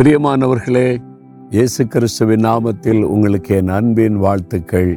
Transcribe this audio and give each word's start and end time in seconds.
பிரியமானவர்களே 0.00 0.86
இயேசு 1.50 1.82
கிறிஸ்துவின் 1.86 2.44
நாமத்தில் 2.44 3.02
உங்களுக்கு 3.04 3.54
என் 3.54 3.68
அன்பின் 3.68 4.16
வாழ்த்துக்கள் 4.18 4.88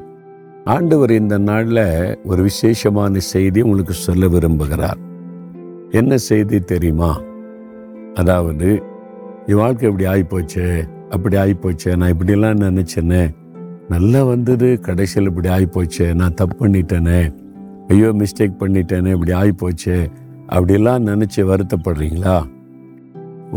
ஆண்டவர் 0.65 1.11
இந்த 1.11 1.37
நாளில் 1.37 1.81
ஒரு 2.23 2.41
விசேஷமான 2.43 3.23
செய்தி 3.31 3.61
உங்களுக்கு 3.61 3.95
சொல்ல 3.97 4.27
விரும்புகிறார் 4.27 5.01
என்ன 5.91 6.17
செய்தி 6.17 6.59
தெரியுமா 6.63 7.11
அதாவது 8.13 8.69
என் 9.47 9.55
வாழ்க்கை 9.55 9.89
இப்படி 9.89 10.07
ஆகிப்போச்சு 10.07 10.65
அப்படி 11.09 11.37
ஆகிப்போச்சு 11.37 11.97
நான் 11.97 12.13
இப்படிலாம் 12.15 12.65
நினச்சேனே 12.69 13.23
நல்லா 13.89 14.23
வந்தது 14.23 14.79
கடைசியில் 14.81 15.25
இப்படி 15.25 15.49
ஆகிப்போச்சு 15.49 16.07
நான் 16.13 16.33
தப்பு 16.33 16.65
பண்ணிட்டேனே 16.65 17.21
ஐயோ 17.87 18.15
மிஸ்டேக் 18.15 18.59
பண்ணிட்டேனே 18.59 19.11
இப்படி 19.11 19.33
ஆகிப்போச்சு 19.33 19.97
அப்படிலாம் 20.49 21.07
நினச்சி 21.07 21.43
வருத்தப்படுறீங்களா 21.43 22.37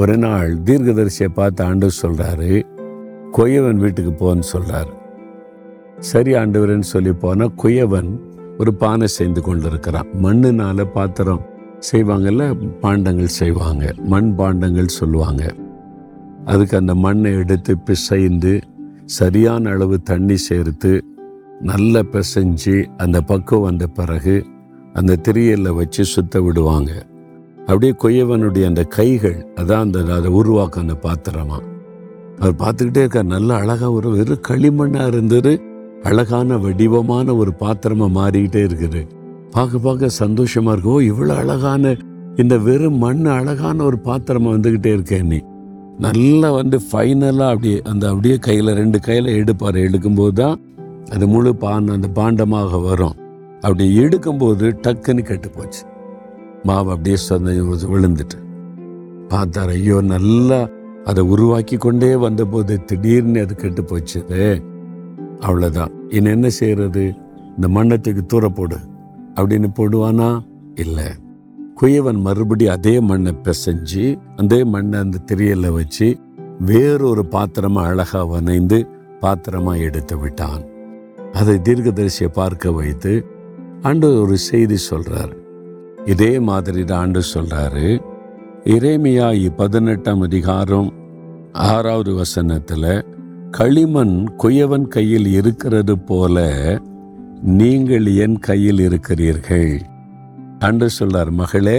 ஒரு 0.00 0.15
நாள் 0.17 0.51
தீர்க்கதரிசியை 0.65 1.29
பார்த்து 1.31 1.61
ஆண்டு 1.65 1.89
சொல்கிறாரு 2.01 2.51
கொய்யவன் 3.31 3.79
வீட்டுக்கு 3.79 4.13
போன்னு 4.15 4.47
சொல்கிறார் 4.51 4.91
சரி 6.03 6.33
ஆண்டவரன்னு 6.35 6.89
சொல்லி 6.91 7.13
போனால் 7.15 7.55
குயவன் 7.55 8.11
ஒரு 8.59 8.73
பானை 8.75 9.09
செய்து 9.09 9.41
கொண்டிருக்கிறான் 9.41 10.11
மண்ணுனால 10.23 10.85
பாத்திரம் 10.91 11.43
செய்வாங்கல்ல 11.81 12.45
பாண்டங்கள் 12.81 13.37
செய்வாங்க 13.39 13.87
மண் 14.07 14.31
பாண்டங்கள் 14.35 14.97
சொல்லுவாங்க 14.99 15.43
அதுக்கு 16.45 16.77
அந்த 16.77 16.95
மண்ணை 16.99 17.33
எடுத்து 17.35 17.73
பிசைந்து 17.87 18.55
சரியான 19.17 19.71
அளவு 19.71 19.97
தண்ணி 20.03 20.39
சேர்த்து 20.43 20.93
நல்லா 21.63 22.01
பிசைஞ்சு 22.13 22.77
அந்த 22.97 23.19
பக்குவம் 23.23 23.67
வந்த 23.67 23.87
பிறகு 23.95 24.37
அந்த 24.95 25.21
திரியலில் 25.23 25.77
வச்சு 25.77 26.03
சுத்த 26.07 26.41
விடுவாங்க 26.41 26.93
அப்படியே 27.69 27.93
கொய்யவனுடைய 27.99 28.65
அந்த 28.67 28.83
கைகள் 28.97 29.39
அதான் 29.59 29.85
அந்த 29.87 29.99
அதை 30.15 30.31
உருவாக்க 30.33 30.81
அந்த 30.81 30.95
பாத்திரமா 31.05 31.59
அவர் 32.39 32.61
பார்த்துக்கிட்டே 32.61 33.03
இருக்கார் 33.03 33.27
நல்ல 33.27 33.51
அழகா 33.55 33.89
ஒரு 33.93 34.09
வெறும் 34.11 34.45
களிமண்ணா 34.49 35.05
இருந்தது 35.07 35.53
அழகான 36.03 36.59
வடிவமான 36.59 37.35
ஒரு 37.37 37.53
பாத்திரமா 37.61 38.07
மாறிக்கிட்டே 38.17 38.63
இருக்குது 38.65 39.03
பார்க்க 39.51 39.79
பார்க்க 39.79 40.11
சந்தோஷமா 40.19 40.73
இருக்கு 40.73 40.93
ஓ 40.93 40.99
இவ்வளோ 41.07 41.35
அழகான 41.35 41.95
இந்த 42.37 42.55
வெறும் 42.59 42.99
மண் 42.99 43.27
அழகான 43.35 43.79
ஒரு 43.85 43.99
பாத்திரமா 44.05 44.49
வந்துக்கிட்டே 44.51 44.93
இருக்கேன் 44.93 45.29
நீ 45.29 45.41
நல்லா 45.99 46.49
வந்து 46.53 46.79
ஃபைனலாக 46.87 47.53
அப்படியே 47.53 47.77
அந்த 47.85 48.05
அப்படியே 48.09 48.37
கையில் 48.39 48.77
ரெண்டு 48.77 48.99
கையில் 49.01 49.29
எடுப்பார் 49.33 49.79
எடுக்கும்போது 49.85 50.35
தான் 50.35 50.57
அது 51.11 51.27
முழு 51.29 51.53
பான் 51.57 51.89
அந்த 51.89 52.09
பாண்டமாக 52.17 52.81
வரும் 52.83 53.19
அப்படி 53.63 53.85
எடுக்கும்போது 53.99 54.67
டக்குன்னு 54.85 55.23
கெட்டு 55.23 55.51
போச்சு 55.51 55.83
மாவு 56.67 56.91
அப்படியே 56.93 57.19
சொந்த 57.25 57.51
விழுந்துட்டு 57.93 58.39
பார்த்தார் 59.29 59.73
ஐயோ 59.73 59.99
நல்லா 60.09 60.61
அதை 61.05 61.23
உருவாக்கி 61.33 61.77
கொண்டே 61.77 62.11
வந்தபோது 62.23 62.75
திடீர்னு 62.87 63.41
அது 63.41 63.55
கெட்டு 63.55 63.83
போச்சு 63.85 64.21
அவ்வளோதான் 65.43 65.95
இனி 66.09 66.29
என்ன 66.31 66.49
செய்கிறது 66.59 67.05
இந்த 67.57 67.67
மண்ணத்துக்கு 67.69 68.23
தூர 68.27 68.49
போடு 68.51 68.79
அப்படின்னு 69.37 69.69
போடுவானா 69.79 70.29
இல்லை 70.75 71.09
குயவன் 71.81 72.21
மறுபடி 72.21 72.67
அதே 72.67 72.95
மண்ணை 73.01 73.33
பிசைஞ்சு 73.45 74.05
அதே 74.37 74.61
மண்ணை 74.65 74.99
அந்த 74.99 75.23
திரியல 75.27 75.71
வச்சு 75.73 76.07
வேறொரு 76.61 77.23
பாத்திரமாக 77.29 77.89
அழகாக 77.89 78.27
வனைந்து 78.27 78.79
பாத்திரமாக 79.21 79.85
எடுத்து 79.89 80.17
விட்டான் 80.19 80.63
அதை 81.33 81.57
தீர்க்கதரிசியை 81.63 82.31
பார்க்க 82.33 82.71
வைத்து 82.73 83.13
அன்று 83.83 84.09
ஒரு 84.21 84.37
செய்தி 84.45 84.79
சொல்கிறார் 84.83 85.35
இதே 86.07 86.33
மாதிரி 86.39 86.83
தான் 86.85 87.01
ஆண்டு 87.01 87.21
சொல்கிறாரு 87.33 87.87
இறைமையா 88.67 89.29
பதினெட்டாம் 89.57 90.21
அதிகாரம் 90.21 90.89
ஆறாவது 91.67 92.13
வசனத்தில் 92.15 92.91
களிமண் 93.51 94.17
குயவன் 94.37 94.87
கையில் 94.89 95.29
இருக்கிறது 95.31 95.95
போல 96.09 96.37
நீங்கள் 97.57 98.07
என் 98.17 98.39
கையில் 98.39 98.81
இருக்கிறீர்கள் 98.81 99.73
அன்று 100.59 100.89
சொல்றார் 100.99 101.33
மகளே 101.33 101.79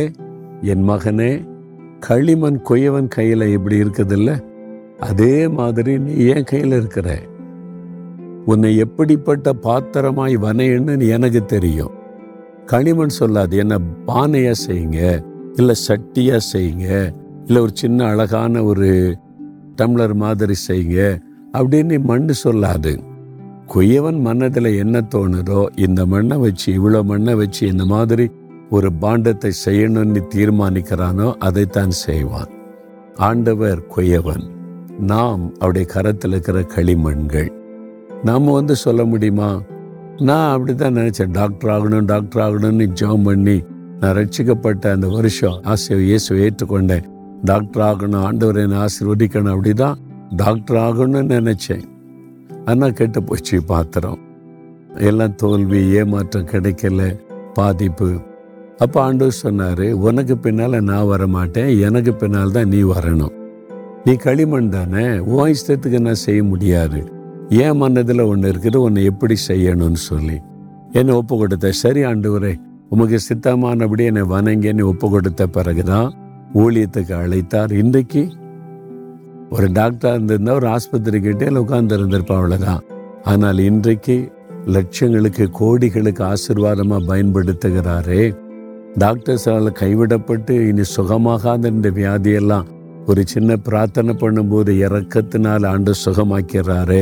என் 0.64 0.84
மகனே 0.84 1.32
களிமண் 2.08 2.60
குயவன் 2.70 3.08
கையில் 3.08 3.46
எப்படி 3.48 3.78
இருக்குதுல்ல 3.78 4.32
அதே 5.02 5.36
மாதிரி 5.50 5.94
நீ 5.98 6.16
என் 6.26 6.44
கையில் 6.44 6.76
இருக்கிற 6.78 7.10
உன்னை 8.46 8.72
எப்படிப்பட்ட 8.78 9.54
பாத்திரமாய் 9.64 10.38
வனையன்னு 10.38 11.08
எனக்கு 11.10 11.42
தெரியும் 11.46 11.96
களிமண் 12.68 13.18
சொல்லாது 13.20 13.56
என்ன 13.58 13.76
பானையாக 14.08 14.58
செய்யுங்க 14.66 15.02
இல்லை 15.56 15.76
சட்டியாக 15.88 16.42
செய்யுங்க 16.52 16.88
இல்லை 17.46 17.60
ஒரு 17.62 17.74
சின்ன 17.74 18.00
அழகான 18.06 18.64
ஒரு 18.64 18.90
டம்ளர் 19.76 20.16
மாதிரி 20.16 20.56
செய்யுங்க 20.68 21.00
அப்படின்னு 21.54 21.98
மண் 22.04 22.28
சொல்லாது 22.44 22.94
கொய்யவன் 23.68 24.20
மன்னதில் 24.22 24.70
என்ன 24.78 24.98
தோணுதோ 25.16 25.62
இந்த 25.76 26.02
மண்ணை 26.06 26.36
வச்சு 26.38 26.68
இவ்வளோ 26.74 27.00
மண்ணை 27.04 27.34
வச்சு 27.36 27.64
இந்த 27.68 27.86
மாதிரி 27.86 28.26
ஒரு 28.70 28.90
பாண்டத்தை 29.02 29.52
செய்யணும்னு 29.66 30.22
தீர்மானிக்கிறானோ 30.36 31.28
அதைத்தான் 31.40 31.94
செய்வான் 32.02 32.52
ஆண்டவர் 33.22 33.82
கொய்யவன் 33.88 34.46
நாம் 35.08 35.44
அவருடைய 35.60 35.86
கரத்தில் 35.94 36.32
இருக்கிற 36.32 36.60
களிமண்கள் 36.76 37.50
நாம் 38.24 38.48
வந்து 38.52 38.76
சொல்ல 38.76 39.02
முடியுமா 39.06 39.50
நான் 40.20 40.52
அப்படி 40.52 40.74
தான் 40.76 40.96
நினச்சேன் 40.96 41.34
டாக்டர் 41.34 41.72
ஆகணும் 41.74 42.06
டாக்டர் 42.06 42.42
ஆகணும்னு 42.42 42.86
ஜாம் 43.00 43.24
பண்ணி 43.24 43.58
நான் 44.00 44.16
ரட்சிக்கப்பட்ட 44.16 44.92
அந்த 44.92 45.08
வருஷம் 45.08 45.58
ஆசை 45.66 45.98
இயேசுவை 46.02 46.40
ஏற்றுக்கொண்டேன் 46.46 47.06
டாக்டர் 47.44 47.84
ஆகணும் 47.84 48.24
ஆண்டவர் 48.24 48.60
என்னை 48.60 48.78
ஆசீர்வதிக்கணும் 48.78 49.54
அப்படி 49.54 49.74
தான் 49.76 49.98
டாக்டர் 50.36 50.78
ஆகணும்னு 50.78 51.22
நினச்சேன் 51.36 51.86
ஆனால் 52.68 52.94
கெட்டு 52.94 53.22
போச்சு 53.24 53.58
பாத்திரம் 53.64 54.22
எல்லாம் 55.02 55.36
தோல்வி 55.36 55.82
ஏமாற்றம் 55.94 56.50
கிடைக்கல 56.52 57.02
பாதிப்பு 57.54 58.10
அப்போ 58.82 58.98
ஆண்டவர் 59.02 59.42
சொன்னார் 59.42 59.86
உனக்கு 60.04 60.38
பின்னால் 60.38 60.84
நான் 60.84 61.08
வர 61.08 61.26
மாட்டேன் 61.28 61.70
எனக்கு 61.80 62.14
பின்னால் 62.14 62.52
தான் 62.52 62.70
நீ 62.70 62.82
வரணும் 62.94 63.36
நீ 64.06 64.16
களிமண் 64.26 64.70
தானே 64.70 65.06
உன் 65.30 65.54
இஷ்டத்துக்கு 65.54 66.00
நான் 66.00 66.26
செய்ய 66.26 66.42
முடியாது 66.44 67.00
என் 67.56 67.78
மனதில் 67.78 68.22
ஒன்று 68.22 68.48
இருக்குது 68.50 68.78
ஒன்று 68.78 69.02
எப்படி 69.04 69.36
செய்யணும்னு 69.48 70.00
சொல்லி 70.04 70.38
என்னை 70.92 71.14
ஒப்பு 71.14 71.36
கொடுத்த 71.38 71.72
சரி 71.82 72.02
ஆண்டவரே 72.04 72.54
உமக்கு 72.90 73.18
சித்தமானபடி 73.28 74.04
என்னை 74.04 74.24
வணங்கி 74.24 74.68
என்னை 74.68 74.84
ஒப்பு 74.84 75.08
கொடுத்த 75.10 75.48
பிறகுதான் 75.48 76.10
ஊழியத்துக்கு 76.54 77.14
அழைத்தார் 77.14 77.72
இன்றைக்கு 77.72 78.24
ஒரு 79.50 79.68
டாக்டர் 79.72 80.14
இருந்திருந்தா 80.14 80.54
ஒரு 80.54 80.68
ஆஸ்பத்திரி 80.68 81.20
கிட்டே 81.20 81.50
உட்கார்ந்து 81.58 81.96
இருந்திருப்பா 81.98 82.38
அவ்வளோதான் 82.38 82.84
ஆனால் 83.24 83.60
இன்றைக்கு 83.64 84.18
லட்சங்களுக்கு 84.68 85.46
கோடிகளுக்கு 85.60 86.24
ஆசிர்வாதமாக 86.24 87.08
பயன்படுத்துகிறாரே 87.08 88.24
டாக்டர்ஸால் 88.98 89.78
கைவிடப்பட்டு 89.80 90.54
இனி 90.68 90.86
சுகமாகாத 90.96 91.68
இந்த 91.68 91.90
வியாதியெல்லாம் 91.90 92.68
ஒரு 93.08 93.22
சின்ன 93.26 93.56
பிரார்த்தனை 93.56 94.14
பண்ணும்போது 94.22 94.72
இறக்கத்தினால் 94.80 95.68
ஆண்டு 95.68 95.92
சுகமாக்கிறாரே 96.06 97.02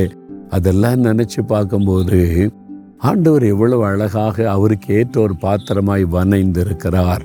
அதெல்லாம் 0.50 1.00
நினச்சி 1.00 1.40
பார்க்கும்போது 1.46 2.18
ஆண்டவர் 3.02 3.44
எவ்வளவு 3.44 3.82
அழகாக 3.84 4.46
அவருக்கு 4.50 4.88
ஏற்ற 4.94 5.16
ஒரு 5.20 5.34
பாத்திரமாய் 5.36 6.04
வனைந்திருக்கிறார் 6.12 7.24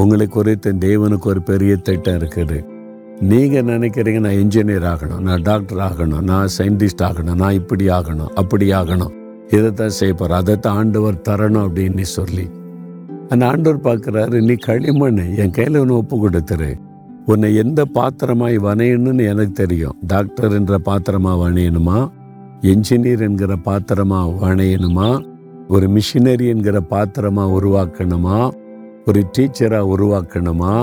உங்களை 0.00 0.26
குறித்து 0.28 0.70
தேவனுக்கு 0.80 1.28
ஒரு 1.28 1.42
பெரிய 1.42 1.72
திட்டம் 1.76 2.16
இருக்குது 2.16 2.58
நீங்கள் 3.22 3.68
நினைக்கிறீங்க 3.68 4.20
நான் 4.20 4.40
இன்ஜினியர் 4.40 4.86
ஆகணும் 4.86 5.22
நான் 5.22 5.42
டாக்டர் 5.42 5.80
ஆகணும் 5.80 6.24
நான் 6.24 6.50
சயின்டிஸ்ட் 6.58 7.04
ஆகணும் 7.04 7.38
நான் 7.38 7.54
இப்படி 7.54 7.86
ஆகணும் 7.90 8.32
அப்படி 8.34 8.66
ஆகணும் 8.72 9.14
இதைத்தான் 9.50 9.96
செய்ய 9.96 10.14
போகிறேன் 10.14 10.40
அதைத்தான் 10.40 10.78
ஆண்டவர் 10.78 11.22
தரணும் 11.28 11.66
அப்படின்னு 11.66 12.06
சொல்லி 12.10 12.46
அந்த 13.30 13.44
ஆண்டவர் 13.46 13.86
பார்க்குறாரு 13.86 14.40
நீ 14.40 14.54
களிமண் 14.66 15.22
என் 15.36 15.50
கையில் 15.50 15.80
ஒன்று 15.80 15.96
ஒப்பு 15.96 16.16
கொடுத்துரு 16.16 16.70
உன்னை 17.26 17.48
எந்த 17.54 17.80
பாத்திரமாய் 17.94 18.56
வனையணும்னு 18.58 19.24
எனக்கு 19.24 19.54
தெரியும் 19.54 19.96
டாக்டர் 20.06 20.52
என்ற 20.52 20.74
பாத்திரமாக 20.80 21.40
வனையணுமா 21.42 21.98
என்ஜினியர் 22.66 23.20
என்கிற 23.20 23.52
பாத்திரமாக 23.62 24.46
அணையணுமா 24.46 25.08
ஒரு 25.68 25.86
மிஷினரி 25.88 26.46
என்கிற 26.46 26.76
பாத்திரமாக 26.80 27.54
உருவாக்கணுமா 27.58 28.38
ஒரு 29.06 29.20
டீச்சராக 29.38 29.90
உருவாக்கணுமா 29.94 30.74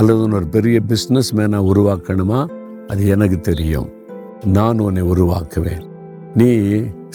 அல்லது 0.00 0.22
ஒரு 0.30 0.46
பெரிய 0.46 0.78
பிஸ்னஸ் 0.88 1.30
மேனாக 1.36 1.68
உருவாக்கணுமா 1.68 2.40
அது 2.86 3.02
எனக்கு 3.06 3.40
தெரியும் 3.40 3.90
நான் 4.52 4.78
உன்னை 4.78 5.02
உருவாக்குவேன் 5.02 5.84
நீ 6.34 6.48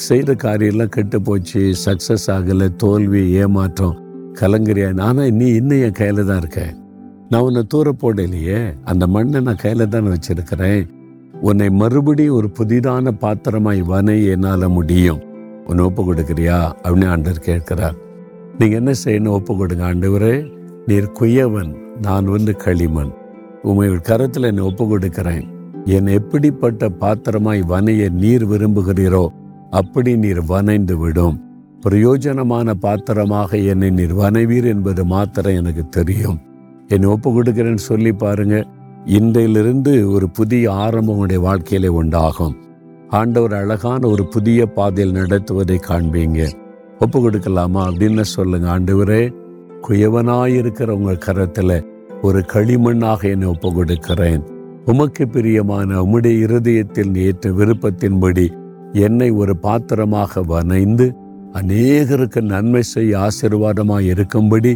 செய்கிற 0.00 0.34
காரியெல்லாம் 0.36 0.90
கெட்டு 0.90 1.18
போச்சு 1.22 1.62
சக்ஸஸ் 1.86 2.28
ஆகலை 2.32 2.68
தோல்வி 2.76 3.24
ஏமாற்றம் 3.36 3.98
கலங்கரியா 4.40 4.90
ஆனால் 5.02 5.32
நீ 5.32 5.48
இன்னும் 5.54 5.84
என் 5.84 5.92
கையில் 5.92 6.24
தான் 6.26 6.38
இருக்க 6.38 6.62
நான் 7.30 7.42
உன்னை 7.42 7.62
தூர 7.68 7.90
போடலையே 8.02 8.62
அந்த 8.84 9.04
மண்ணை 9.08 9.42
நான் 9.42 9.62
கையில் 9.62 9.84
தானே 9.88 10.10
வச்சுருக்கிறேன் 10.10 10.84
உன்னை 11.42 11.68
மறுபடி 11.72 12.26
ஒரு 12.30 12.48
புதிதான 12.58 13.12
பாத்திரமாய் 13.22 13.82
வனை 13.84 14.18
என்னால் 14.26 14.66
முடியும் 14.70 15.22
உன்னை 15.66 15.84
ஒப்பு 15.86 16.02
கொடுக்குறியா 16.04 16.58
அப்படின்னு 16.82 17.08
ஆண்டவர் 17.08 17.46
கேட்கிறார் 17.46 17.98
நீங்கள் 18.60 18.80
என்ன 18.80 18.92
செய்யணும் 19.04 19.36
ஒப்பு 19.36 19.54
கொடுங்க 19.56 19.86
ஆண்டவரே 19.86 20.36
நீர் 20.88 21.10
குயவன் 21.12 21.72
நான் 22.02 22.28
வந்து 22.28 22.54
களிமண் 22.64 23.12
உமை 23.64 23.88
கரத்தில் 24.02 24.50
என்னை 24.50 24.64
ஒப்பு 24.64 24.86
கொடுக்கிறேன் 24.88 25.46
என் 25.90 26.10
எப்படிப்பட்ட 26.12 26.90
பாத்திரமாய் 27.00 27.62
வனையை 27.64 28.08
நீர் 28.16 28.46
விரும்புகிறீரோ 28.46 29.24
அப்படி 29.72 30.12
நீர் 30.16 30.42
வனைந்து 30.46 30.96
விடும் 30.98 31.38
பிரயோஜனமான 31.86 32.74
பாத்திரமாக 32.80 33.58
என்னை 33.72 33.90
நீர் 33.90 34.14
வனைவீர் 34.14 34.68
என்பது 34.68 35.04
மாத்திரம் 35.06 35.56
எனக்கு 35.56 35.84
தெரியும் 35.90 36.40
என்னை 36.88 37.08
ஒப்பு 37.08 37.30
கொடுக்கிறேன்னு 37.30 37.84
சொல்லி 37.84 38.12
பாருங்கள் 38.16 38.68
இன்றையிலிருந்து 39.10 40.14
ஒரு 40.14 40.30
புதிய 40.30 40.72
ஆரம்பம் 40.72 41.14
உங்களுடைய 41.14 41.40
வாழ்க்கையிலே 41.42 41.90
உண்டாகும் 41.92 42.56
ஆண்டவர் 43.12 43.54
அழகான 43.54 44.02
ஒரு 44.08 44.24
புதிய 44.28 44.66
பாதையில் 44.66 45.16
நடத்துவதை 45.16 45.78
காண்பீங்க 45.88 46.42
ஒப்பு 47.00 47.20
கொடுக்கலாமா 47.20 47.82
அப்படின்னு 47.86 48.26
சொல்லுங்க 48.32 48.68
ஆண்டவரே 48.74 49.24
குயவனாயிருக்கிற 49.88 50.90
உங்கள் 50.90 51.24
கரத்துல 51.26 51.80
ஒரு 52.22 52.42
களிமண்ணாக 52.54 53.30
என்னை 53.30 53.48
ஒப்பு 53.48 53.70
கொடுக்கிறேன் 53.72 54.44
உமக்கு 54.86 55.28
பிரியமான 55.28 55.90
உம்முடைய 56.02 56.44
இருதயத்தில் 56.44 57.16
ஏற்ற 57.16 57.52
விருப்பத்தின்படி 57.52 58.46
என்னை 59.00 59.30
ஒரு 59.32 59.56
பாத்திரமாக 59.58 60.44
வனைந்து 60.44 61.08
அநேகருக்கு 61.54 62.42
நன்மை 62.42 62.84
செய்ய 62.84 63.18
ஆசீர்வாதமாய் 63.20 64.08
இருக்கும்படி 64.08 64.74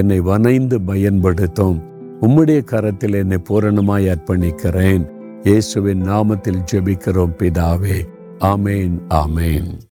என்னை 0.00 0.20
வனைந்து 0.20 0.80
பயன்படுத்தும் 0.80 1.80
உம்முடைய 2.22 2.60
கரத்தில் 2.64 3.14
என்னை 3.14 3.38
பூரணமாய் 3.48 4.06
அர்ப்பணிக்கிறேன் 4.08 5.04
இயேசுவின் 5.44 6.02
நாமத்தில் 6.02 6.60
ஜெபிக்கிறோம் 6.72 7.34
பிதாவே 7.38 7.96
ஆமேன் 8.44 8.96
ஆமேன் 9.14 9.70